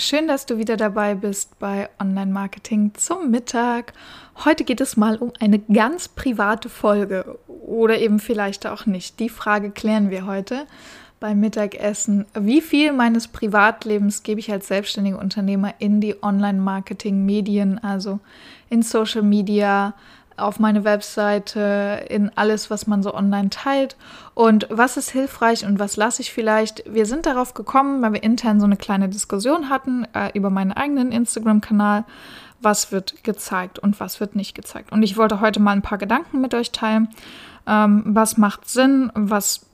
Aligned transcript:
Schön, 0.00 0.28
dass 0.28 0.46
du 0.46 0.56
wieder 0.56 0.78
dabei 0.78 1.14
bist 1.14 1.58
bei 1.58 1.90
Online 2.00 2.32
Marketing 2.32 2.92
zum 2.94 3.30
Mittag. 3.30 3.92
Heute 4.46 4.64
geht 4.64 4.80
es 4.80 4.96
mal 4.96 5.18
um 5.18 5.30
eine 5.40 5.58
ganz 5.58 6.08
private 6.08 6.70
Folge 6.70 7.38
oder 7.46 7.98
eben 7.98 8.18
vielleicht 8.18 8.66
auch 8.66 8.86
nicht. 8.86 9.20
Die 9.20 9.28
Frage 9.28 9.70
klären 9.70 10.08
wir 10.08 10.24
heute 10.24 10.66
beim 11.20 11.40
Mittagessen. 11.40 12.24
Wie 12.32 12.62
viel 12.62 12.92
meines 12.92 13.28
Privatlebens 13.28 14.22
gebe 14.22 14.40
ich 14.40 14.50
als 14.50 14.68
selbstständiger 14.68 15.18
Unternehmer 15.18 15.74
in 15.80 16.00
die 16.00 16.22
Online 16.22 16.58
Marketing 16.58 17.26
Medien, 17.26 17.78
also 17.84 18.20
in 18.70 18.80
Social 18.80 19.22
Media, 19.22 19.92
auf 20.40 20.58
meine 20.58 20.84
Webseite, 20.84 22.06
in 22.08 22.30
alles, 22.36 22.70
was 22.70 22.86
man 22.86 23.02
so 23.02 23.14
online 23.14 23.50
teilt 23.50 23.96
und 24.34 24.66
was 24.70 24.96
ist 24.96 25.10
hilfreich 25.10 25.64
und 25.64 25.78
was 25.78 25.96
lasse 25.96 26.22
ich 26.22 26.32
vielleicht. 26.32 26.82
Wir 26.92 27.06
sind 27.06 27.26
darauf 27.26 27.54
gekommen, 27.54 28.02
weil 28.02 28.14
wir 28.14 28.22
intern 28.22 28.60
so 28.60 28.66
eine 28.66 28.76
kleine 28.76 29.08
Diskussion 29.08 29.68
hatten 29.68 30.06
äh, 30.14 30.30
über 30.34 30.50
meinen 30.50 30.72
eigenen 30.72 31.12
Instagram-Kanal, 31.12 32.04
was 32.60 32.92
wird 32.92 33.24
gezeigt 33.24 33.78
und 33.78 34.00
was 34.00 34.20
wird 34.20 34.36
nicht 34.36 34.54
gezeigt. 34.54 34.92
Und 34.92 35.02
ich 35.02 35.16
wollte 35.16 35.40
heute 35.40 35.60
mal 35.60 35.72
ein 35.72 35.82
paar 35.82 35.98
Gedanken 35.98 36.40
mit 36.40 36.54
euch 36.54 36.72
teilen. 36.72 37.08
Ähm, 37.66 38.02
was 38.06 38.36
macht 38.36 38.68
Sinn, 38.68 39.10
was 39.14 39.69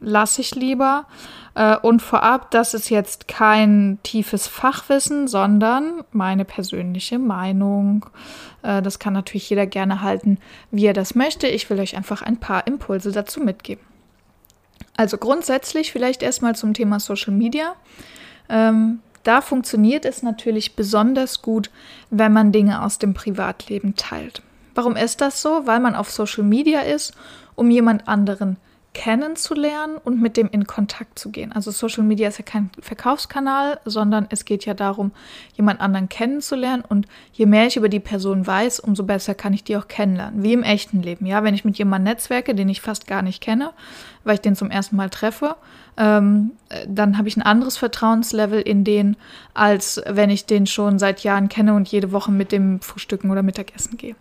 lasse 0.00 0.40
ich 0.40 0.54
lieber. 0.54 1.06
Äh, 1.54 1.76
und 1.78 2.02
vorab, 2.02 2.50
das 2.50 2.74
ist 2.74 2.90
jetzt 2.90 3.28
kein 3.28 3.98
tiefes 4.02 4.46
Fachwissen, 4.46 5.26
sondern 5.26 6.04
meine 6.12 6.44
persönliche 6.44 7.18
Meinung. 7.18 8.06
Äh, 8.62 8.82
das 8.82 8.98
kann 8.98 9.14
natürlich 9.14 9.48
jeder 9.48 9.66
gerne 9.66 10.02
halten, 10.02 10.38
wie 10.70 10.86
er 10.86 10.92
das 10.92 11.14
möchte. 11.14 11.46
Ich 11.46 11.68
will 11.70 11.80
euch 11.80 11.96
einfach 11.96 12.22
ein 12.22 12.38
paar 12.38 12.66
Impulse 12.66 13.12
dazu 13.12 13.40
mitgeben. 13.40 13.84
Also 14.96 15.18
grundsätzlich 15.18 15.92
vielleicht 15.92 16.22
erstmal 16.22 16.54
zum 16.54 16.74
Thema 16.74 17.00
Social 17.00 17.34
Media. 17.34 17.74
Ähm, 18.48 19.00
da 19.24 19.40
funktioniert 19.40 20.04
es 20.04 20.22
natürlich 20.22 20.76
besonders 20.76 21.42
gut, 21.42 21.70
wenn 22.10 22.32
man 22.32 22.52
Dinge 22.52 22.82
aus 22.82 22.98
dem 22.98 23.12
Privatleben 23.12 23.96
teilt. 23.96 24.42
Warum 24.74 24.94
ist 24.94 25.20
das 25.20 25.42
so? 25.42 25.66
Weil 25.66 25.80
man 25.80 25.94
auf 25.94 26.10
Social 26.10 26.44
Media 26.44 26.80
ist, 26.80 27.14
um 27.54 27.70
jemand 27.70 28.06
anderen 28.06 28.56
kennenzulernen 28.96 29.98
und 30.02 30.22
mit 30.22 30.38
dem 30.38 30.48
in 30.50 30.66
Kontakt 30.66 31.18
zu 31.18 31.30
gehen. 31.30 31.52
Also 31.52 31.70
Social 31.70 32.02
Media 32.02 32.28
ist 32.28 32.38
ja 32.38 32.44
kein 32.46 32.70
Verkaufskanal, 32.80 33.78
sondern 33.84 34.26
es 34.30 34.46
geht 34.46 34.64
ja 34.64 34.72
darum, 34.72 35.12
jemand 35.54 35.82
anderen 35.82 36.08
kennenzulernen 36.08 36.82
und 36.82 37.06
je 37.34 37.44
mehr 37.44 37.66
ich 37.66 37.76
über 37.76 37.90
die 37.90 38.00
Person 38.00 38.46
weiß, 38.46 38.80
umso 38.80 39.04
besser 39.04 39.34
kann 39.34 39.52
ich 39.52 39.64
die 39.64 39.76
auch 39.76 39.86
kennenlernen, 39.86 40.42
wie 40.42 40.54
im 40.54 40.62
echten 40.62 41.02
Leben. 41.02 41.26
Ja, 41.26 41.44
wenn 41.44 41.54
ich 41.54 41.62
mit 41.62 41.76
jemandem 41.76 42.14
netzwerke, 42.14 42.54
den 42.54 42.70
ich 42.70 42.80
fast 42.80 43.06
gar 43.06 43.20
nicht 43.20 43.42
kenne, 43.42 43.72
weil 44.24 44.36
ich 44.36 44.40
den 44.40 44.56
zum 44.56 44.70
ersten 44.70 44.96
Mal 44.96 45.10
treffe, 45.10 45.56
ähm, 45.98 46.52
dann 46.88 47.18
habe 47.18 47.28
ich 47.28 47.36
ein 47.36 47.42
anderes 47.42 47.76
Vertrauenslevel 47.76 48.62
in 48.62 48.82
den, 48.82 49.18
als 49.52 50.00
wenn 50.06 50.30
ich 50.30 50.46
den 50.46 50.66
schon 50.66 50.98
seit 50.98 51.20
Jahren 51.20 51.50
kenne 51.50 51.74
und 51.74 51.86
jede 51.88 52.12
Woche 52.12 52.32
mit 52.32 52.50
dem 52.50 52.80
Frühstücken 52.80 53.30
oder 53.30 53.42
Mittagessen 53.42 53.98
gehe. 53.98 54.16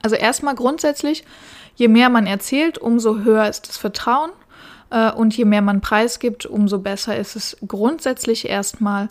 Also 0.00 0.16
erstmal 0.16 0.54
grundsätzlich 0.54 1.24
je 1.78 1.88
mehr 1.88 2.10
man 2.10 2.26
erzählt, 2.26 2.76
umso 2.76 3.20
höher 3.20 3.48
ist 3.48 3.68
das 3.68 3.76
Vertrauen. 3.76 4.30
Äh, 4.90 5.12
und 5.12 5.36
je 5.36 5.44
mehr 5.44 5.62
man 5.62 5.80
preisgibt, 5.80 6.44
umso 6.44 6.78
besser 6.80 7.16
ist 7.16 7.36
es 7.36 7.56
grundsätzlich 7.66 8.48
erstmal 8.48 9.08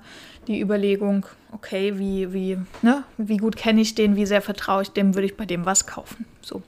die 0.48 0.62
Überlegung, 0.62 1.26
okay, 1.52 1.98
wie, 1.98 2.34
wie, 2.34 2.58
ne, 2.82 3.04
wie 3.18 3.38
gut 3.38 3.56
kenne 3.56 3.82
ich 3.82 3.96
den, 3.96 4.16
wie 4.16 4.26
sehr 4.26 4.42
vertraue 4.42 4.84
ich 4.84 4.92
dem, 4.92 5.16
würde 5.16 5.26
ich 5.26 5.38
bei 5.38 5.46
dem 5.46 5.66
was 5.66 5.88
kaufen. 5.88 6.26
So. 6.42 6.62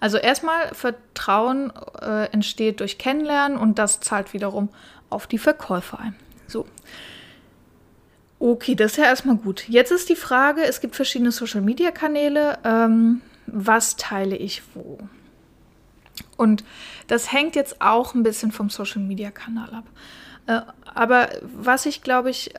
Also 0.00 0.18
erstmal 0.18 0.68
Vertrauen 0.74 1.72
äh, 2.00 2.26
entsteht 2.32 2.80
durch 2.80 2.98
Kennenlernen 2.98 3.56
und 3.58 3.78
das 3.78 4.00
zahlt 4.00 4.32
wiederum 4.34 4.68
auf 5.10 5.26
die 5.26 5.38
Verkäufer 5.38 5.98
ein. 5.98 6.14
So. 6.46 6.66
Okay, 8.38 8.74
das 8.74 8.92
ist 8.92 8.98
ja 8.98 9.04
erstmal 9.04 9.36
gut. 9.36 9.68
Jetzt 9.68 9.90
ist 9.90 10.08
die 10.08 10.16
Frage, 10.16 10.62
es 10.62 10.80
gibt 10.80 10.96
verschiedene 10.96 11.32
Social-Media-Kanäle. 11.32 12.58
Ähm, 12.64 13.22
was 13.46 13.96
teile 13.96 14.36
ich 14.36 14.62
wo? 14.74 14.98
Und 16.36 16.64
das 17.06 17.32
hängt 17.32 17.56
jetzt 17.56 17.80
auch 17.80 18.14
ein 18.14 18.22
bisschen 18.22 18.52
vom 18.52 18.70
Social-Media-Kanal 18.70 19.74
ab. 19.74 19.84
Äh, 20.46 20.60
aber 20.94 21.28
was 21.42 21.86
ich, 21.86 22.02
glaube 22.02 22.30
ich, 22.30 22.54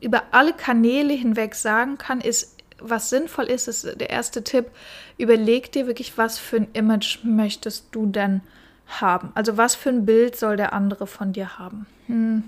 über 0.00 0.22
alle 0.32 0.52
Kanäle 0.52 1.14
hinweg 1.14 1.54
sagen 1.54 1.98
kann, 1.98 2.20
ist, 2.20 2.56
was 2.78 3.10
sinnvoll 3.10 3.44
ist, 3.44 3.68
ist 3.68 3.84
der 3.84 4.10
erste 4.10 4.42
Tipp, 4.42 4.66
überleg 5.18 5.70
dir 5.72 5.86
wirklich, 5.86 6.18
was 6.18 6.38
für 6.38 6.56
ein 6.56 6.68
Image 6.72 7.20
möchtest 7.22 7.86
du 7.92 8.06
denn 8.06 8.42
haben? 9.00 9.30
Also 9.34 9.56
was 9.56 9.74
für 9.74 9.90
ein 9.90 10.04
Bild 10.04 10.36
soll 10.36 10.56
der 10.56 10.72
andere 10.72 11.06
von 11.06 11.32
dir 11.32 11.58
haben? 11.58 11.86
Hm. 12.06 12.44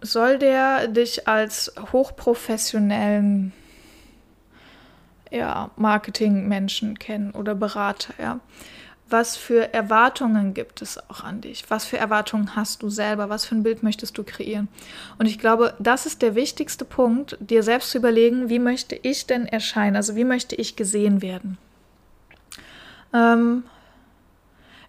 Soll 0.00 0.38
der 0.38 0.88
dich 0.88 1.28
als 1.28 1.74
hochprofessionellen 1.92 3.52
ja, 5.30 5.70
Marketingmenschen 5.76 6.98
kennen 6.98 7.32
oder 7.32 7.54
Berater, 7.54 8.14
ja? 8.18 8.40
Was 9.10 9.36
für 9.36 9.72
Erwartungen 9.72 10.54
gibt 10.54 10.82
es 10.82 10.98
auch 11.10 11.24
an 11.24 11.40
dich? 11.40 11.64
Was 11.68 11.84
für 11.84 11.98
Erwartungen 11.98 12.56
hast 12.56 12.82
du 12.82 12.90
selber? 12.90 13.28
Was 13.28 13.44
für 13.44 13.54
ein 13.54 13.62
Bild 13.62 13.82
möchtest 13.82 14.16
du 14.18 14.24
kreieren? 14.24 14.68
Und 15.18 15.26
ich 15.26 15.38
glaube, 15.38 15.74
das 15.78 16.06
ist 16.06 16.22
der 16.22 16.34
wichtigste 16.34 16.84
Punkt, 16.84 17.36
dir 17.40 17.62
selbst 17.62 17.90
zu 17.90 17.98
überlegen, 17.98 18.48
wie 18.48 18.58
möchte 18.58 18.94
ich 18.96 19.26
denn 19.26 19.46
erscheinen? 19.46 19.96
Also 19.96 20.16
wie 20.16 20.24
möchte 20.24 20.54
ich 20.54 20.76
gesehen 20.76 21.22
werden? 21.22 21.58
Ähm, 23.12 23.64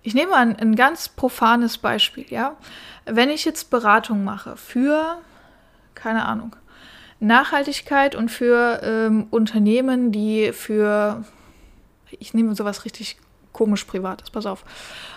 ich 0.03 0.13
nehme 0.13 0.35
ein, 0.35 0.55
ein 0.57 0.75
ganz 0.75 1.09
profanes 1.09 1.77
Beispiel, 1.77 2.25
ja. 2.29 2.55
Wenn 3.05 3.29
ich 3.29 3.45
jetzt 3.45 3.69
Beratung 3.69 4.23
mache 4.23 4.57
für, 4.57 5.17
keine 5.95 6.25
Ahnung, 6.25 6.55
Nachhaltigkeit 7.19 8.15
und 8.15 8.29
für 8.29 8.81
ähm, 8.83 9.27
Unternehmen, 9.29 10.11
die 10.11 10.53
für, 10.53 11.23
ich 12.09 12.33
nehme 12.33 12.55
sowas 12.55 12.83
richtig 12.83 13.17
komisch 13.53 13.85
privat 13.85 14.21
ist. 14.21 14.31
Pass 14.31 14.45
auf. 14.45 14.63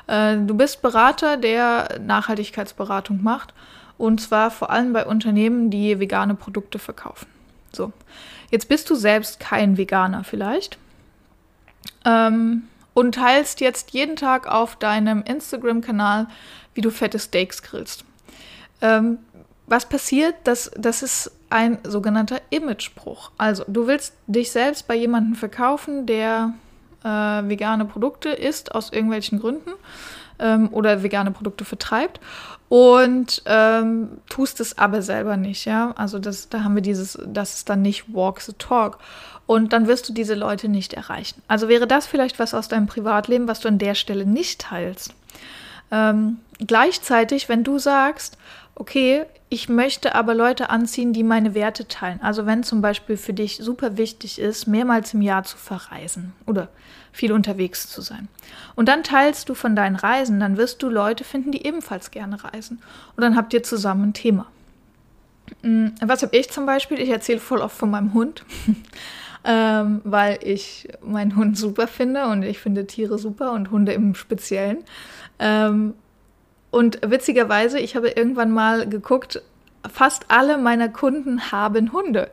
Äh, 0.06 0.36
du 0.38 0.54
bist 0.54 0.82
Berater, 0.82 1.36
der 1.36 2.00
Nachhaltigkeitsberatung 2.00 3.22
macht. 3.22 3.54
Und 3.96 4.20
zwar 4.20 4.50
vor 4.50 4.70
allem 4.70 4.92
bei 4.92 5.06
Unternehmen, 5.06 5.70
die 5.70 6.00
vegane 6.00 6.34
Produkte 6.34 6.78
verkaufen. 6.78 7.26
So. 7.72 7.92
Jetzt 8.50 8.68
bist 8.68 8.90
du 8.90 8.94
selbst 8.94 9.40
kein 9.40 9.76
Veganer 9.76 10.24
vielleicht. 10.24 10.78
Ähm, 12.04 12.64
und 12.92 13.16
teilst 13.16 13.60
jetzt 13.60 13.90
jeden 13.90 14.16
Tag 14.16 14.46
auf 14.46 14.76
deinem 14.76 15.22
Instagram-Kanal, 15.22 16.28
wie 16.74 16.80
du 16.80 16.90
fette 16.90 17.18
Steaks 17.18 17.62
grillst. 17.62 18.04
Ähm, 18.80 19.18
was 19.66 19.88
passiert? 19.88 20.34
Das, 20.44 20.70
das 20.76 21.02
ist 21.02 21.32
ein 21.50 21.78
sogenannter 21.84 22.40
Imagebruch. 22.50 23.30
Also, 23.38 23.64
du 23.66 23.86
willst 23.86 24.14
dich 24.26 24.50
selbst 24.50 24.86
bei 24.86 24.94
jemandem 24.94 25.34
verkaufen, 25.34 26.06
der 26.06 26.52
äh, 27.04 27.08
vegane 27.08 27.84
Produkte 27.84 28.30
isst 28.30 28.74
aus 28.74 28.92
irgendwelchen 28.92 29.38
Gründen 29.40 29.70
ähm, 30.38 30.68
oder 30.72 31.02
vegane 31.02 31.30
Produkte 31.30 31.64
vertreibt 31.64 32.20
und 32.68 33.42
ähm, 33.46 34.18
tust 34.28 34.60
es 34.60 34.78
aber 34.78 35.02
selber 35.02 35.36
nicht, 35.36 35.64
ja. 35.64 35.92
Also 35.96 36.18
das, 36.18 36.48
da 36.48 36.64
haben 36.64 36.74
wir 36.74 36.82
dieses, 36.82 37.18
das 37.26 37.54
ist 37.54 37.68
dann 37.68 37.82
nicht 37.82 38.12
Walk 38.12 38.40
the 38.40 38.52
Talk. 38.58 38.98
Und 39.46 39.74
dann 39.74 39.86
wirst 39.86 40.08
du 40.08 40.14
diese 40.14 40.34
Leute 40.34 40.68
nicht 40.68 40.94
erreichen. 40.94 41.42
Also 41.48 41.68
wäre 41.68 41.86
das 41.86 42.06
vielleicht 42.06 42.38
was 42.38 42.54
aus 42.54 42.68
deinem 42.68 42.86
Privatleben, 42.86 43.46
was 43.46 43.60
du 43.60 43.68
an 43.68 43.78
der 43.78 43.94
Stelle 43.94 44.24
nicht 44.24 44.62
teilst. 44.62 45.14
Ähm, 45.90 46.38
gleichzeitig, 46.58 47.48
wenn 47.50 47.62
du 47.62 47.78
sagst, 47.78 48.38
okay, 48.74 49.24
ich 49.48 49.68
möchte 49.68 50.14
aber 50.14 50.34
Leute 50.34 50.70
anziehen, 50.70 51.12
die 51.12 51.22
meine 51.22 51.54
Werte 51.54 51.86
teilen. 51.86 52.20
Also 52.22 52.44
wenn 52.46 52.64
zum 52.64 52.80
Beispiel 52.80 53.16
für 53.16 53.32
dich 53.32 53.58
super 53.58 53.96
wichtig 53.96 54.38
ist, 54.38 54.66
mehrmals 54.66 55.14
im 55.14 55.22
Jahr 55.22 55.44
zu 55.44 55.56
verreisen 55.56 56.32
oder 56.46 56.68
viel 57.12 57.32
unterwegs 57.32 57.88
zu 57.88 58.00
sein. 58.00 58.28
Und 58.74 58.88
dann 58.88 59.04
teilst 59.04 59.48
du 59.48 59.54
von 59.54 59.76
deinen 59.76 59.94
Reisen, 59.94 60.40
dann 60.40 60.56
wirst 60.56 60.82
du 60.82 60.88
Leute 60.88 61.22
finden, 61.22 61.52
die 61.52 61.64
ebenfalls 61.64 62.10
gerne 62.10 62.42
reisen. 62.42 62.82
Und 63.16 63.22
dann 63.22 63.36
habt 63.36 63.54
ihr 63.54 63.62
zusammen 63.62 64.08
ein 64.08 64.12
Thema. 64.14 64.46
Mm, 65.62 65.88
was 66.00 66.22
habe 66.22 66.36
ich 66.36 66.50
zum 66.50 66.66
Beispiel? 66.66 66.98
Ich 66.98 67.10
erzähle 67.10 67.38
voll 67.38 67.60
oft 67.60 67.76
von 67.76 67.90
meinem 67.90 68.12
Hund, 68.14 68.44
ähm, 69.44 70.00
weil 70.02 70.40
ich 70.42 70.88
meinen 71.00 71.36
Hund 71.36 71.56
super 71.56 71.86
finde 71.86 72.26
und 72.26 72.42
ich 72.42 72.58
finde 72.58 72.86
Tiere 72.86 73.18
super 73.18 73.52
und 73.52 73.70
Hunde 73.70 73.92
im 73.92 74.16
Speziellen. 74.16 74.78
Ähm, 75.38 75.94
und 76.74 76.98
witzigerweise, 77.06 77.78
ich 77.78 77.94
habe 77.94 78.08
irgendwann 78.08 78.50
mal 78.50 78.88
geguckt, 78.88 79.40
fast 79.90 80.26
alle 80.28 80.58
meiner 80.58 80.88
Kunden 80.88 81.52
haben 81.52 81.92
Hunde. 81.92 82.30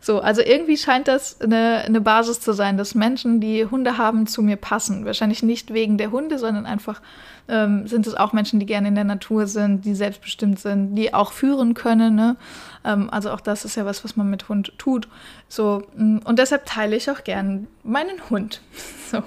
So, 0.00 0.20
also 0.20 0.40
irgendwie 0.40 0.78
scheint 0.78 1.08
das 1.08 1.40
eine, 1.40 1.82
eine 1.84 2.00
Basis 2.00 2.40
zu 2.40 2.52
sein, 2.52 2.78
dass 2.78 2.94
Menschen, 2.94 3.40
die 3.40 3.66
Hunde 3.66 3.98
haben, 3.98 4.26
zu 4.26 4.42
mir 4.42 4.56
passen. 4.56 5.04
Wahrscheinlich 5.04 5.42
nicht 5.42 5.74
wegen 5.74 5.98
der 5.98 6.10
Hunde, 6.10 6.38
sondern 6.38 6.66
einfach 6.66 7.02
ähm, 7.48 7.86
sind 7.86 8.06
es 8.06 8.14
auch 8.14 8.32
Menschen, 8.32 8.60
die 8.60 8.66
gerne 8.66 8.88
in 8.88 8.94
der 8.94 9.04
Natur 9.04 9.46
sind, 9.46 9.84
die 9.84 9.94
selbstbestimmt 9.94 10.58
sind, 10.58 10.94
die 10.94 11.12
auch 11.12 11.32
führen 11.32 11.74
können. 11.74 12.14
Ne? 12.14 12.36
Ähm, 12.84 13.10
also 13.10 13.30
auch 13.30 13.40
das 13.40 13.64
ist 13.64 13.76
ja 13.76 13.84
was, 13.84 14.04
was 14.04 14.16
man 14.16 14.30
mit 14.30 14.48
Hund 14.48 14.72
tut. 14.78 15.08
So, 15.48 15.82
mm, 15.96 16.18
und 16.24 16.38
deshalb 16.38 16.64
teile 16.64 16.96
ich 16.96 17.10
auch 17.10 17.24
gern 17.24 17.66
meinen 17.82 18.30
Hund. 18.30 18.62
so. 19.10 19.22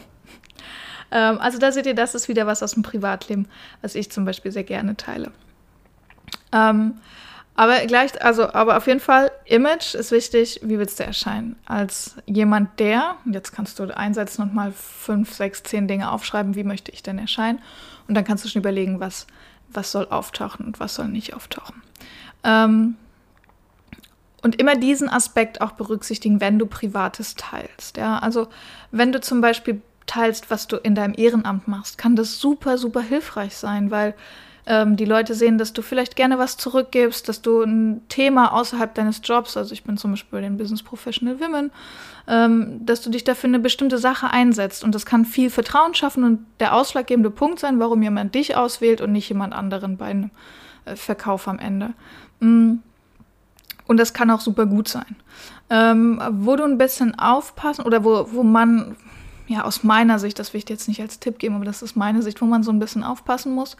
Ähm, 1.13 1.37
also 1.39 1.59
da 1.59 1.71
seht 1.71 1.85
ihr, 1.85 1.93
das 1.93 2.15
ist 2.15 2.27
wieder 2.27 2.47
was 2.47 2.63
aus 2.63 2.73
dem 2.73 2.83
Privatleben, 2.83 3.47
was 3.81 3.95
ich 3.95 4.11
zum 4.11 4.25
Beispiel 4.25 4.51
sehr 4.51 4.63
gerne 4.63 4.97
teile. 4.97 5.31
Ähm, 6.51 6.95
aber 7.55 7.85
gleich, 7.85 8.19
also, 8.23 8.51
aber 8.51 8.77
auf 8.77 8.87
jeden 8.87 8.99
Fall, 8.99 9.31
Image 9.45 9.93
ist 9.93 10.11
wichtig. 10.11 10.59
Wie 10.63 10.79
willst 10.79 10.99
du 10.99 11.03
erscheinen? 11.03 11.55
Als 11.65 12.15
jemand, 12.25 12.79
der, 12.79 13.15
jetzt 13.25 13.51
kannst 13.51 13.77
du 13.77 13.95
einsetzen 13.95 14.41
und 14.41 14.55
mal 14.55 14.71
fünf, 14.71 15.31
sechs, 15.31 15.61
zehn 15.61 15.87
Dinge 15.87 16.11
aufschreiben, 16.11 16.55
wie 16.55 16.63
möchte 16.63 16.91
ich 16.91 17.03
denn 17.03 17.19
erscheinen? 17.19 17.59
Und 18.07 18.15
dann 18.15 18.25
kannst 18.25 18.43
du 18.43 18.49
schon 18.49 18.61
überlegen, 18.61 18.99
was, 18.99 19.27
was 19.69 19.91
soll 19.91 20.07
auftauchen 20.07 20.65
und 20.65 20.79
was 20.79 20.95
soll 20.95 21.07
nicht 21.07 21.35
auftauchen. 21.35 21.83
Ähm, 22.43 22.95
und 24.41 24.59
immer 24.59 24.75
diesen 24.75 25.07
Aspekt 25.07 25.61
auch 25.61 25.73
berücksichtigen, 25.73 26.41
wenn 26.41 26.57
du 26.57 26.65
Privates 26.65 27.35
teilst. 27.35 27.97
Ja, 27.97 28.17
also 28.17 28.47
wenn 28.91 29.11
du 29.11 29.21
zum 29.21 29.41
Beispiel 29.41 29.81
teilst, 30.05 30.49
was 30.49 30.67
du 30.67 30.77
in 30.77 30.95
deinem 30.95 31.13
Ehrenamt 31.15 31.67
machst, 31.67 31.97
kann 31.97 32.15
das 32.15 32.39
super, 32.39 32.77
super 32.77 33.01
hilfreich 33.01 33.55
sein, 33.55 33.91
weil 33.91 34.13
ähm, 34.65 34.95
die 34.95 35.05
Leute 35.05 35.33
sehen, 35.33 35.57
dass 35.57 35.73
du 35.73 35.81
vielleicht 35.81 36.15
gerne 36.15 36.37
was 36.37 36.57
zurückgibst, 36.57 37.27
dass 37.27 37.41
du 37.41 37.63
ein 37.63 38.01
Thema 38.07 38.53
außerhalb 38.53 38.93
deines 38.93 39.21
Jobs, 39.23 39.57
also 39.57 39.73
ich 39.73 39.83
bin 39.83 39.97
zum 39.97 40.11
Beispiel 40.11 40.39
bei 40.39 40.41
den 40.41 40.57
Business 40.57 40.83
Professional 40.83 41.39
Women, 41.39 41.71
ähm, 42.27 42.85
dass 42.85 43.01
du 43.01 43.09
dich 43.09 43.23
dafür 43.23 43.49
eine 43.49 43.59
bestimmte 43.59 43.97
Sache 43.97 44.29
einsetzt. 44.29 44.83
Und 44.83 44.95
das 44.95 45.05
kann 45.05 45.25
viel 45.25 45.49
Vertrauen 45.49 45.93
schaffen 45.93 46.23
und 46.23 46.45
der 46.59 46.73
ausschlaggebende 46.73 47.29
Punkt 47.29 47.59
sein, 47.59 47.79
warum 47.79 48.01
jemand 48.01 48.35
dich 48.35 48.55
auswählt 48.55 49.01
und 49.01 49.11
nicht 49.11 49.27
jemand 49.27 49.53
anderen 49.53 49.97
bei 49.97 50.05
einem 50.05 50.31
äh, 50.85 50.95
Verkauf 50.95 51.47
am 51.47 51.59
Ende. 51.59 51.93
Mm. 52.39 52.75
Und 53.85 53.97
das 53.97 54.13
kann 54.13 54.31
auch 54.31 54.39
super 54.39 54.65
gut 54.65 54.87
sein. 54.87 55.17
Ähm, 55.69 56.21
wo 56.31 56.55
du 56.55 56.63
ein 56.63 56.77
bisschen 56.77 57.19
aufpassen 57.19 57.83
oder 57.83 58.05
wo, 58.05 58.29
wo 58.31 58.43
man, 58.43 58.95
ja, 59.53 59.63
aus 59.63 59.83
meiner 59.83 60.17
Sicht, 60.17 60.39
das 60.39 60.53
will 60.53 60.59
ich 60.59 60.65
dir 60.65 60.73
jetzt 60.73 60.87
nicht 60.87 61.01
als 61.01 61.19
Tipp 61.19 61.37
geben, 61.37 61.55
aber 61.55 61.65
das 61.65 61.83
ist 61.83 61.95
meine 61.95 62.23
Sicht, 62.23 62.41
wo 62.41 62.45
man 62.45 62.63
so 62.63 62.71
ein 62.71 62.79
bisschen 62.79 63.03
aufpassen 63.03 63.53
muss, 63.53 63.77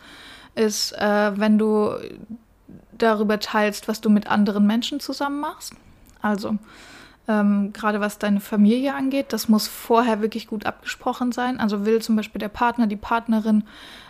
ist, 0.53 0.91
äh, 0.93 1.31
wenn 1.35 1.57
du 1.57 1.95
darüber 2.95 3.39
teilst, 3.39 3.87
was 3.87 3.99
du 3.99 4.11
mit 4.11 4.27
anderen 4.27 4.67
Menschen 4.67 4.99
zusammen 4.99 5.39
machst. 5.39 5.73
Also 6.21 6.57
ähm, 7.27 7.71
gerade 7.71 8.01
was 8.01 8.19
deine 8.19 8.41
Familie 8.41 8.93
angeht, 8.93 9.27
das 9.29 9.47
muss 9.47 9.67
vorher 9.67 10.21
wirklich 10.21 10.47
gut 10.47 10.65
abgesprochen 10.65 11.31
sein. 11.31 11.59
Also 11.59 11.85
will 11.85 12.01
zum 12.01 12.15
Beispiel 12.15 12.39
der 12.39 12.49
Partner, 12.49 12.85
die 12.85 12.97
Partnerin 12.97 13.63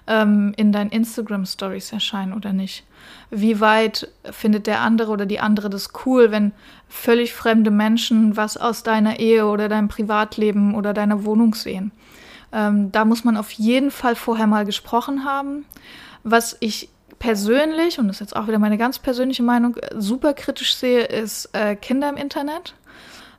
ähm, 0.08 0.54
in 0.58 0.72
deinen 0.72 0.90
Instagram-Stories 0.90 1.92
erscheinen 1.92 2.34
oder 2.34 2.54
nicht? 2.54 2.84
Wie 3.30 3.60
weit 3.60 4.10
findet 4.32 4.66
der 4.66 4.82
andere 4.82 5.12
oder 5.12 5.26
die 5.28 5.40
andere 5.40 5.70
das 5.70 5.90
cool, 6.06 6.32
wenn 6.32 6.54
völlig 6.88 7.34
fremde 7.34 7.70
Menschen 7.70 8.36
was 8.36 8.58
aus 8.58 8.82
deiner 8.82 9.20
Ehe 9.20 9.46
oder 9.46 9.70
deinem 9.70 9.90
Privatleben 9.90 10.74
oder 10.74 10.94
deiner 10.94 11.24
Wohnung 11.24 11.54
sehen? 11.54 11.92
Ähm, 12.52 12.92
da 12.92 13.06
muss 13.06 13.24
man 13.24 13.38
auf 13.38 13.52
jeden 13.52 13.92
Fall 13.92 14.16
vorher 14.16 14.48
mal 14.48 14.66
gesprochen 14.66 15.24
haben. 15.24 15.66
Was 16.24 16.58
ich 16.62 16.90
persönlich, 17.20 18.00
und 18.00 18.08
das 18.08 18.18
ist 18.18 18.22
jetzt 18.22 18.36
auch 18.36 18.48
wieder 18.48 18.60
meine 18.60 18.78
ganz 18.78 19.00
persönliche 19.00 19.44
Meinung, 19.44 19.78
super 19.98 20.34
kritisch 20.34 20.76
sehe, 20.76 21.04
ist 21.04 21.50
äh, 21.54 21.76
Kinder 21.76 22.10
im 22.10 22.18
Internet. 22.18 22.74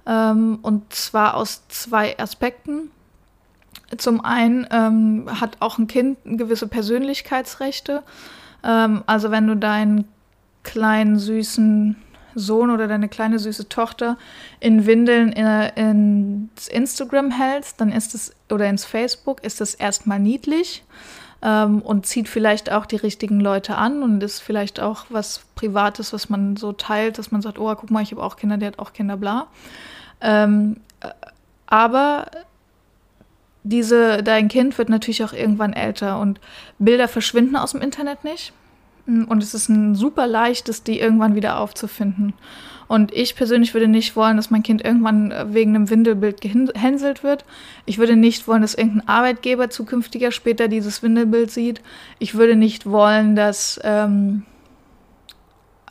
Ähm, 0.06 0.58
und 0.62 0.92
zwar 0.92 1.34
aus 1.34 1.66
zwei 1.68 2.18
Aspekten. 2.18 2.90
Zum 3.96 4.24
einen 4.24 4.66
ähm, 4.70 5.26
hat 5.40 5.58
auch 5.60 5.78
ein 5.78 5.86
Kind 5.86 6.18
gewisse 6.24 6.66
Persönlichkeitsrechte. 6.66 8.02
Ähm, 8.62 9.02
also 9.06 9.30
wenn 9.30 9.46
du 9.46 9.56
deinen 9.56 10.08
kleinen 10.62 11.18
süßen 11.18 11.96
Sohn 12.34 12.70
oder 12.70 12.88
deine 12.88 13.08
kleine 13.08 13.38
süße 13.38 13.68
Tochter 13.68 14.18
in 14.58 14.86
Windeln 14.86 15.32
in, 15.32 16.50
ins 16.56 16.68
Instagram 16.68 17.30
hältst, 17.30 17.80
dann 17.80 17.92
ist 17.92 18.14
es 18.14 18.34
oder 18.50 18.68
ins 18.68 18.84
Facebook 18.84 19.44
ist 19.44 19.60
es 19.60 19.74
erstmal 19.74 20.18
niedlich 20.18 20.82
ähm, 21.44 21.82
und 21.82 22.06
zieht 22.06 22.28
vielleicht 22.28 22.72
auch 22.72 22.86
die 22.86 22.96
richtigen 22.96 23.38
Leute 23.38 23.76
an 23.76 24.02
und 24.02 24.22
ist 24.22 24.40
vielleicht 24.40 24.80
auch 24.80 25.04
was 25.10 25.42
Privates, 25.54 26.12
was 26.12 26.30
man 26.30 26.56
so 26.56 26.72
teilt, 26.72 27.18
dass 27.18 27.30
man 27.30 27.42
sagt, 27.42 27.58
oh, 27.58 27.72
guck 27.74 27.90
mal, 27.90 28.02
ich 28.02 28.10
habe 28.10 28.22
auch 28.22 28.36
Kinder, 28.36 28.56
der 28.56 28.68
hat 28.68 28.78
auch 28.78 28.94
Kinder, 28.94 29.18
bla. 29.18 29.46
Ähm, 30.22 30.78
aber 31.66 32.26
diese, 33.62 34.22
dein 34.22 34.48
Kind 34.48 34.78
wird 34.78 34.88
natürlich 34.88 35.22
auch 35.22 35.32
irgendwann 35.34 35.74
älter 35.74 36.18
und 36.18 36.40
Bilder 36.78 37.08
verschwinden 37.08 37.56
aus 37.56 37.72
dem 37.72 37.82
Internet 37.82 38.24
nicht. 38.24 38.52
Und 39.06 39.42
es 39.42 39.52
ist 39.52 39.68
ein 39.68 39.94
super 39.94 40.26
leichtes, 40.26 40.82
die 40.82 40.98
irgendwann 40.98 41.34
wieder 41.34 41.58
aufzufinden. 41.58 42.32
Und 42.86 43.12
ich 43.12 43.34
persönlich 43.34 43.74
würde 43.74 43.88
nicht 43.88 44.16
wollen, 44.16 44.36
dass 44.36 44.50
mein 44.50 44.62
Kind 44.62 44.84
irgendwann 44.84 45.32
wegen 45.52 45.74
einem 45.74 45.90
Windelbild 45.90 46.40
gehänselt 46.40 47.22
wird. 47.22 47.44
Ich 47.86 47.98
würde 47.98 48.16
nicht 48.16 48.46
wollen, 48.46 48.62
dass 48.62 48.74
irgendein 48.74 49.08
Arbeitgeber 49.08 49.70
zukünftiger 49.70 50.32
später 50.32 50.68
dieses 50.68 51.02
Windelbild 51.02 51.50
sieht. 51.50 51.80
Ich 52.18 52.34
würde 52.34 52.56
nicht 52.56 52.86
wollen, 52.86 53.36
dass 53.36 53.80
ähm, 53.84 54.44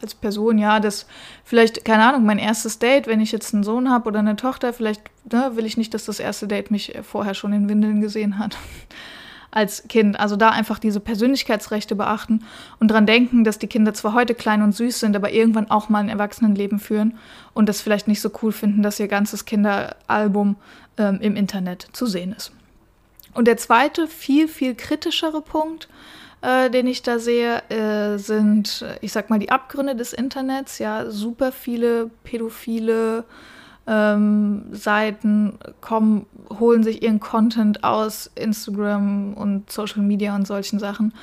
als 0.01 0.13
Person, 0.13 0.57
ja, 0.57 0.79
dass 0.79 1.07
vielleicht, 1.43 1.85
keine 1.85 2.05
Ahnung, 2.07 2.25
mein 2.25 2.39
erstes 2.39 2.77
Date, 2.77 3.07
wenn 3.07 3.21
ich 3.21 3.31
jetzt 3.31 3.53
einen 3.53 3.63
Sohn 3.63 3.89
habe 3.89 4.09
oder 4.09 4.19
eine 4.19 4.35
Tochter, 4.35 4.73
vielleicht 4.73 5.01
ne, 5.31 5.51
will 5.55 5.65
ich 5.65 5.77
nicht, 5.77 5.93
dass 5.93 6.05
das 6.05 6.19
erste 6.19 6.47
Date 6.47 6.71
mich 6.71 6.93
vorher 7.03 7.33
schon 7.33 7.53
in 7.53 7.69
Windeln 7.69 8.01
gesehen 8.01 8.37
hat 8.37 8.57
als 9.53 9.87
Kind. 9.87 10.19
Also 10.19 10.35
da 10.35 10.49
einfach 10.49 10.79
diese 10.79 10.99
Persönlichkeitsrechte 10.99 11.95
beachten 11.95 12.43
und 12.79 12.89
dran 12.89 13.05
denken, 13.05 13.43
dass 13.43 13.59
die 13.59 13.67
Kinder 13.67 13.93
zwar 13.93 14.13
heute 14.13 14.35
klein 14.35 14.61
und 14.61 14.73
süß 14.73 14.99
sind, 14.99 15.15
aber 15.15 15.31
irgendwann 15.31 15.69
auch 15.69 15.89
mal 15.89 15.99
ein 15.99 16.09
Erwachsenenleben 16.09 16.79
führen 16.79 17.17
und 17.53 17.69
das 17.69 17.81
vielleicht 17.81 18.07
nicht 18.07 18.21
so 18.21 18.31
cool 18.41 18.51
finden, 18.51 18.83
dass 18.83 18.99
ihr 18.99 19.07
ganzes 19.07 19.45
Kinderalbum 19.45 20.55
ähm, 20.97 21.19
im 21.21 21.35
Internet 21.35 21.87
zu 21.93 22.05
sehen 22.05 22.33
ist. 22.33 22.51
Und 23.33 23.47
der 23.47 23.57
zweite, 23.57 24.07
viel, 24.07 24.47
viel 24.47 24.75
kritischere 24.75 25.41
Punkt, 25.41 25.87
äh, 26.41 26.69
den 26.69 26.87
ich 26.87 27.01
da 27.01 27.19
sehe, 27.19 27.63
äh, 27.69 28.17
sind, 28.17 28.85
ich 29.01 29.11
sag 29.11 29.29
mal, 29.29 29.39
die 29.39 29.49
Abgründe 29.49 29.95
des 29.95 30.13
Internets. 30.13 30.79
Ja, 30.79 31.09
super 31.09 31.51
viele 31.51 32.09
pädophile 32.23 33.23
ähm, 33.87 34.65
Seiten 34.71 35.57
kommen, 35.81 36.25
holen 36.59 36.83
sich 36.83 37.03
ihren 37.03 37.19
Content 37.19 37.83
aus 37.83 38.31
Instagram 38.35 39.33
und 39.33 39.71
Social 39.71 40.01
Media 40.01 40.35
und 40.35 40.47
solchen 40.47 40.79
Sachen. 40.79 41.13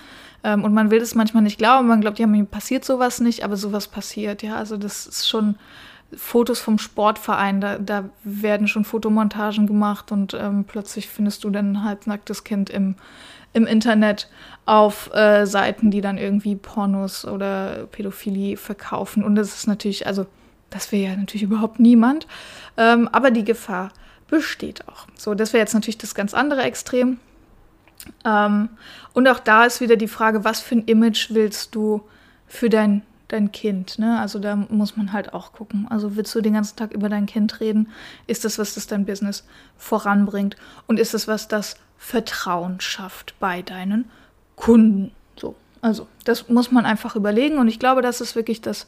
Ähm, 0.44 0.64
und 0.64 0.74
man 0.74 0.90
will 0.90 1.00
das 1.00 1.14
manchmal 1.14 1.42
nicht 1.42 1.58
glauben. 1.58 1.88
Man 1.88 2.00
glaubt, 2.00 2.18
ja, 2.18 2.26
mir 2.26 2.44
passiert 2.44 2.84
sowas 2.84 3.20
nicht, 3.20 3.44
aber 3.44 3.56
sowas 3.56 3.88
passiert. 3.88 4.42
Ja, 4.42 4.56
also 4.56 4.76
das 4.76 5.06
ist 5.06 5.28
schon 5.28 5.56
Fotos 6.16 6.60
vom 6.60 6.78
Sportverein, 6.78 7.60
da, 7.60 7.78
da 7.78 8.10
werden 8.24 8.66
schon 8.66 8.84
Fotomontagen 8.84 9.66
gemacht 9.66 10.10
und 10.10 10.34
ähm, 10.34 10.64
plötzlich 10.64 11.08
findest 11.08 11.44
du 11.44 11.50
dann 11.50 11.84
halt 11.84 12.08
nacktes 12.08 12.42
Kind 12.42 12.68
im, 12.68 12.96
im 13.52 13.66
Internet 13.66 14.28
auf 14.66 15.14
äh, 15.14 15.46
Seiten, 15.46 15.90
die 15.90 16.00
dann 16.00 16.18
irgendwie 16.18 16.56
Pornos 16.56 17.24
oder 17.24 17.86
Pädophilie 17.92 18.56
verkaufen. 18.56 19.22
Und 19.22 19.36
das 19.36 19.54
ist 19.54 19.66
natürlich, 19.68 20.06
also 20.06 20.26
das 20.70 20.92
wäre 20.92 21.12
ja 21.12 21.16
natürlich 21.16 21.42
überhaupt 21.42 21.80
niemand. 21.80 22.26
Ähm, 22.76 23.08
aber 23.12 23.30
die 23.30 23.44
Gefahr 23.44 23.90
besteht 24.28 24.88
auch. 24.88 25.06
So, 25.16 25.34
das 25.34 25.52
wäre 25.52 25.60
jetzt 25.60 25.74
natürlich 25.74 25.98
das 25.98 26.14
ganz 26.14 26.34
andere 26.34 26.62
Extrem. 26.62 27.18
Ähm, 28.24 28.70
und 29.12 29.28
auch 29.28 29.40
da 29.40 29.64
ist 29.64 29.80
wieder 29.80 29.96
die 29.96 30.08
Frage, 30.08 30.44
was 30.44 30.60
für 30.60 30.76
ein 30.76 30.84
Image 30.84 31.30
willst 31.30 31.74
du 31.74 32.02
für 32.46 32.70
dein, 32.70 33.02
dein 33.28 33.52
Kind? 33.52 33.98
Ne? 33.98 34.18
Also 34.18 34.38
da 34.38 34.56
muss 34.56 34.96
man 34.96 35.12
halt 35.12 35.34
auch 35.34 35.52
gucken. 35.52 35.86
Also 35.90 36.16
willst 36.16 36.34
du 36.34 36.40
den 36.40 36.54
ganzen 36.54 36.76
Tag 36.76 36.92
über 36.92 37.08
dein 37.08 37.26
Kind 37.26 37.60
reden? 37.60 37.88
Ist 38.26 38.44
das, 38.44 38.58
was 38.58 38.74
das 38.74 38.86
dein 38.86 39.04
Business 39.04 39.44
voranbringt? 39.76 40.56
Und 40.86 40.98
ist 40.98 41.12
das, 41.12 41.28
was 41.28 41.48
das 41.48 41.76
Vertrauen 41.98 42.80
schafft 42.80 43.34
bei 43.40 43.62
deinen 43.62 44.10
Kunden? 44.56 45.12
So, 45.36 45.56
also 45.82 46.06
das 46.24 46.48
muss 46.48 46.70
man 46.70 46.86
einfach 46.86 47.16
überlegen. 47.16 47.58
Und 47.58 47.68
ich 47.68 47.78
glaube, 47.78 48.00
das 48.00 48.20
ist 48.20 48.36
wirklich 48.36 48.60
das 48.62 48.86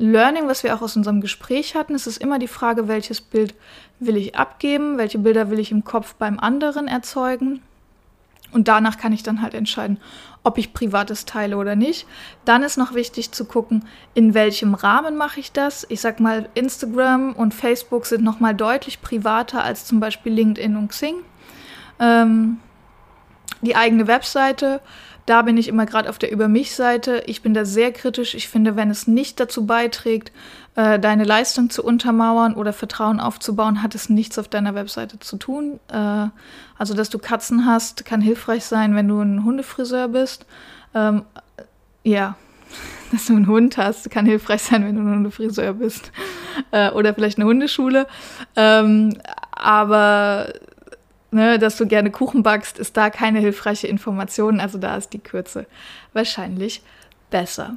Learning, 0.00 0.48
was 0.48 0.62
wir 0.62 0.74
auch 0.74 0.80
aus 0.80 0.96
unserem 0.96 1.20
Gespräch 1.20 1.74
hatten, 1.74 1.94
ist 1.94 2.06
es 2.06 2.16
immer 2.16 2.38
die 2.38 2.48
Frage, 2.48 2.88
welches 2.88 3.20
Bild 3.20 3.54
will 3.98 4.16
ich 4.16 4.34
abgeben, 4.34 4.96
welche 4.96 5.18
Bilder 5.18 5.50
will 5.50 5.58
ich 5.58 5.70
im 5.72 5.84
Kopf 5.84 6.14
beim 6.14 6.40
anderen 6.40 6.88
erzeugen. 6.88 7.60
Und 8.50 8.66
danach 8.66 8.96
kann 8.96 9.12
ich 9.12 9.22
dann 9.22 9.42
halt 9.42 9.52
entscheiden, 9.52 10.00
ob 10.42 10.56
ich 10.56 10.72
Privates 10.72 11.26
teile 11.26 11.58
oder 11.58 11.76
nicht. 11.76 12.06
Dann 12.46 12.62
ist 12.62 12.78
noch 12.78 12.94
wichtig 12.94 13.32
zu 13.32 13.44
gucken, 13.44 13.84
in 14.14 14.32
welchem 14.32 14.72
Rahmen 14.72 15.18
mache 15.18 15.38
ich 15.38 15.52
das. 15.52 15.86
Ich 15.90 16.00
sag 16.00 16.18
mal, 16.18 16.48
Instagram 16.54 17.34
und 17.34 17.52
Facebook 17.52 18.06
sind 18.06 18.24
noch 18.24 18.40
mal 18.40 18.54
deutlich 18.54 19.02
privater 19.02 19.62
als 19.62 19.84
zum 19.84 20.00
Beispiel 20.00 20.32
LinkedIn 20.32 20.76
und 20.78 20.88
Xing. 20.88 21.16
Ähm, 21.98 22.58
die 23.60 23.76
eigene 23.76 24.06
Webseite 24.06 24.80
da 25.30 25.42
bin 25.42 25.56
ich 25.56 25.68
immer 25.68 25.86
gerade 25.86 26.10
auf 26.10 26.18
der 26.18 26.32
Über 26.32 26.48
mich-Seite. 26.48 27.22
Ich 27.26 27.40
bin 27.40 27.54
da 27.54 27.64
sehr 27.64 27.92
kritisch. 27.92 28.34
Ich 28.34 28.48
finde, 28.48 28.74
wenn 28.74 28.90
es 28.90 29.06
nicht 29.06 29.38
dazu 29.38 29.64
beiträgt, 29.64 30.32
äh, 30.74 30.98
deine 30.98 31.22
Leistung 31.22 31.70
zu 31.70 31.84
untermauern 31.84 32.54
oder 32.54 32.72
Vertrauen 32.72 33.20
aufzubauen, 33.20 33.80
hat 33.80 33.94
es 33.94 34.08
nichts 34.08 34.40
auf 34.40 34.48
deiner 34.48 34.74
Webseite 34.74 35.20
zu 35.20 35.36
tun. 35.36 35.78
Äh, 35.86 36.26
also, 36.76 36.94
dass 36.94 37.10
du 37.10 37.20
Katzen 37.20 37.64
hast, 37.64 38.04
kann 38.04 38.20
hilfreich 38.20 38.64
sein, 38.64 38.96
wenn 38.96 39.06
du 39.06 39.20
ein 39.20 39.44
Hundefriseur 39.44 40.08
bist. 40.08 40.46
Ähm, 40.96 41.22
ja, 42.02 42.34
dass 43.12 43.26
du 43.26 43.36
einen 43.36 43.46
Hund 43.46 43.76
hast, 43.76 44.10
kann 44.10 44.26
hilfreich 44.26 44.62
sein, 44.62 44.84
wenn 44.84 44.96
du 44.96 45.02
ein 45.02 45.14
Hundefriseur 45.14 45.74
bist. 45.74 46.10
Äh, 46.72 46.90
oder 46.90 47.14
vielleicht 47.14 47.38
eine 47.38 47.46
Hundeschule. 47.46 48.08
Ähm, 48.56 49.16
aber 49.52 50.52
ne, 51.30 51.58
dass 51.58 51.76
du 51.76 51.86
gerne 51.86 52.10
Kuchen 52.10 52.42
backst, 52.42 52.78
ist 52.78 52.96
da 52.96 53.10
keine 53.10 53.40
hilfreiche 53.40 53.86
Information. 53.86 54.60
Also 54.60 54.78
da 54.78 54.96
ist 54.96 55.12
die 55.12 55.18
Kürze 55.18 55.66
wahrscheinlich 56.12 56.82
besser. 57.30 57.76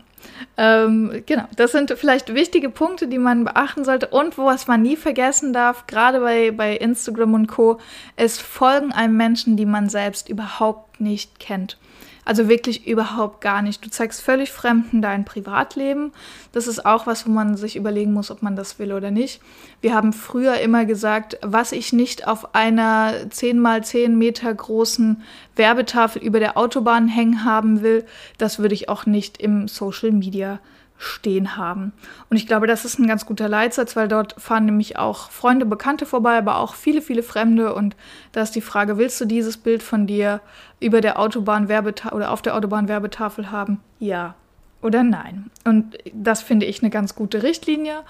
Ähm, 0.57 1.23
genau, 1.25 1.45
das 1.55 1.71
sind 1.71 1.91
vielleicht 1.97 2.33
wichtige 2.33 2.69
Punkte, 2.69 3.07
die 3.07 3.17
man 3.17 3.43
beachten 3.43 3.83
sollte. 3.83 4.07
Und 4.07 4.37
was 4.37 4.67
man 4.67 4.81
nie 4.81 4.95
vergessen 4.95 5.53
darf, 5.53 5.87
gerade 5.87 6.19
bei, 6.19 6.51
bei 6.51 6.75
Instagram 6.75 7.33
und 7.33 7.47
Co., 7.47 7.79
es 8.15 8.39
folgen 8.39 8.91
einem 8.91 9.17
Menschen, 9.17 9.57
die 9.57 9.65
man 9.65 9.89
selbst 9.89 10.29
überhaupt 10.29 10.99
nicht 10.99 11.39
kennt. 11.39 11.77
Also 12.25 12.47
wirklich 12.47 12.87
überhaupt 12.87 13.41
gar 13.41 13.61
nicht. 13.61 13.83
Du 13.85 13.89
zeigst 13.89 14.21
völlig 14.21 14.51
Fremden 14.51 15.01
dein 15.01 15.25
Privatleben. 15.25 16.11
Das 16.51 16.67
ist 16.67 16.85
auch 16.85 17.05
was, 17.05 17.27
wo 17.27 17.31
man 17.31 17.57
sich 17.57 17.75
überlegen 17.75 18.13
muss, 18.13 18.31
ob 18.31 18.41
man 18.41 18.55
das 18.55 18.79
will 18.79 18.93
oder 18.93 19.11
nicht. 19.11 19.41
Wir 19.81 19.93
haben 19.93 20.13
früher 20.13 20.59
immer 20.59 20.85
gesagt, 20.85 21.37
was 21.41 21.71
ich 21.71 21.91
nicht 21.91 22.27
auf 22.27 22.55
einer 22.55 23.29
10 23.29 23.59
mal 23.59 23.83
10 23.83 24.17
Meter 24.17 24.53
großen 24.53 25.21
Werbetafel 25.55 26.21
über 26.21 26.39
der 26.39 26.57
Autobahn 26.57 27.07
hängen 27.07 27.43
haben 27.43 27.81
will, 27.81 28.05
das 28.37 28.59
würde 28.59 28.75
ich 28.75 28.89
auch 28.89 29.05
nicht 29.05 29.37
im 29.41 29.67
Social 29.67 30.11
Media 30.11 30.59
stehen 30.97 31.57
haben. 31.57 31.91
Und 32.29 32.37
ich 32.37 32.47
glaube, 32.47 32.67
das 32.67 32.85
ist 32.85 32.99
ein 32.99 33.07
ganz 33.07 33.25
guter 33.25 33.49
Leitsatz, 33.49 33.95
weil 33.95 34.07
dort 34.07 34.39
fahren 34.41 34.65
nämlich 34.65 34.97
auch 34.97 35.29
Freunde, 35.31 35.65
Bekannte 35.65 36.05
vorbei, 36.05 36.37
aber 36.37 36.57
auch 36.57 36.75
viele, 36.75 37.01
viele 37.01 37.23
Fremde. 37.23 37.73
Und 37.73 37.95
da 38.31 38.41
ist 38.41 38.55
die 38.55 38.61
Frage, 38.61 38.97
willst 38.97 39.19
du 39.19 39.25
dieses 39.25 39.57
Bild 39.57 39.83
von 39.83 40.07
dir 40.07 40.39
über 40.79 41.01
der 41.01 41.19
Autobahn 41.19 41.65
oder 42.11 42.31
auf 42.31 42.41
der 42.41 42.55
Autobahn 42.55 42.87
Werbetafel 42.87 43.51
haben? 43.51 43.79
Ja 43.99 44.35
oder 44.83 45.03
nein? 45.03 45.49
Und 45.63 45.97
das 46.13 46.41
finde 46.41 46.65
ich 46.65 46.81
eine 46.81 46.89
ganz 46.89 47.15
gute 47.15 47.41
Richtlinie. 47.41 48.01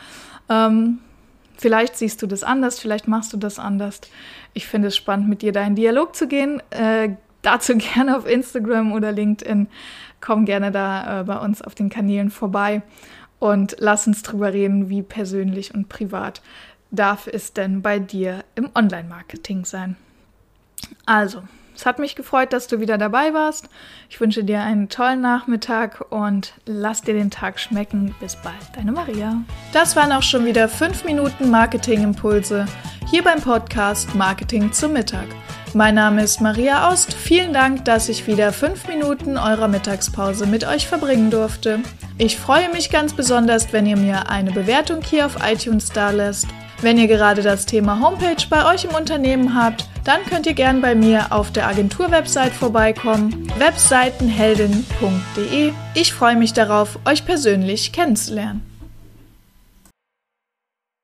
Ähm, 0.50 1.00
vielleicht 1.56 1.96
siehst 1.96 2.22
du 2.22 2.28
das 2.28 2.44
anders, 2.44 2.80
vielleicht 2.80 3.08
machst 3.08 3.32
du 3.32 3.38
das 3.38 3.60
anders. 3.60 4.02
Ich 4.54 4.68
finde 4.68 4.90
es 4.90 4.96
spannend, 4.98 5.30
mit 5.30 5.42
dir 5.42 5.52
da 5.52 5.64
in 5.64 5.76
Dialog 5.76 6.16
zu 6.16 6.28
gehen. 6.28 6.62
Äh, 6.72 7.16
dazu 7.42 7.78
gerne 7.78 8.18
auf 8.18 8.28
Instagram 8.28 8.92
oder 8.92 9.12
LinkedIn 9.12 9.68
komm 10.24 10.46
gerne 10.46 10.72
da 10.72 11.22
äh, 11.22 11.24
bei 11.26 11.38
uns 11.38 11.62
auf 11.62 11.76
den 11.76 11.90
Kanälen 11.90 12.32
vorbei 12.32 12.82
und 13.40 13.76
lass 13.80 14.08
uns 14.08 14.24
drüber 14.24 14.54
reden, 14.54 14.90
wie 14.90 15.02
persönlich 15.02 15.76
und 15.76 15.90
privat 15.90 16.42
darf 16.92 17.28
es 17.28 17.52
denn 17.52 17.82
bei 17.82 18.00
dir 18.00 18.46
im 18.56 18.70
Online-Marketing 18.74 19.66
sein. 19.66 19.98
Also, 21.06 21.44
es 21.76 21.86
hat 21.86 22.00
mich 22.00 22.16
gefreut, 22.16 22.54
dass 22.54 22.68
du 22.68 22.80
wieder 22.80 22.98
dabei 22.98 23.34
warst. 23.34 23.70
Ich 24.10 24.20
wünsche 24.20 24.44
dir 24.44 24.62
einen 24.62 24.90
tollen 24.90 25.22
Nachmittag 25.22 26.06
und 26.12 26.54
lass 26.66 27.02
dir 27.02 27.14
den 27.14 27.32
Tag 27.32 27.60
schmecken. 27.60 28.16
Bis 28.20 28.36
bald, 28.36 28.56
deine 28.76 28.92
Maria. 28.92 29.42
Das 29.72 29.96
waren 29.96 30.12
auch 30.12 30.24
schon 30.24 30.46
wieder 30.46 30.70
5 30.70 31.06
Minuten 31.06 31.50
Marketing-Impulse 31.50 32.66
hier 33.14 33.24
beim 33.24 33.42
Podcast 33.42 34.16
Marketing 34.16 34.72
zum 34.72 34.94
Mittag. 34.94 35.28
Mein 35.76 35.94
Name 35.96 36.24
ist 36.24 36.42
Maria 36.42 36.90
Aust. 36.90 37.14
Vielen 37.14 37.54
Dank, 37.54 37.86
dass 37.86 38.10
ich 38.10 38.26
wieder 38.26 38.52
fünf 38.52 38.88
Minuten 38.88 39.38
eurer 39.38 39.68
Mittagspause 39.68 40.48
mit 40.48 40.66
euch 40.66 40.88
verbringen 40.88 41.30
durfte. 41.30 41.80
Ich 42.18 42.38
freue 42.38 42.70
mich 42.70 42.90
ganz 42.90 43.14
besonders, 43.14 43.72
wenn 43.72 43.86
ihr 43.86 43.98
mir 43.98 44.30
eine 44.30 44.52
Bewertung 44.52 45.02
hier 45.02 45.28
auf 45.28 45.38
iTunes 45.44 45.90
dalässt. 45.90 46.48
Wenn 46.82 46.98
ihr 46.98 47.08
gerade 47.08 47.44
das 47.44 47.66
Thema 47.66 48.00
Homepage 48.00 48.44
bei 48.50 48.72
euch 48.74 48.86
im 48.86 48.96
Unternehmen 48.96 49.56
habt, 49.56 49.86
dann 50.04 50.24
könnt 50.26 50.46
ihr 50.46 50.54
gern 50.54 50.82
bei 50.82 50.94
mir 50.96 51.32
auf 51.32 51.52
der 51.52 51.68
Agentur-Website 51.68 52.54
vorbeikommen, 52.54 53.52
webseitenheldin.de. 53.58 55.74
Ich 55.94 56.14
freue 56.14 56.36
mich 56.36 56.54
darauf, 56.54 57.00
euch 57.06 57.26
persönlich 57.26 57.92
kennenzulernen. 57.92 58.73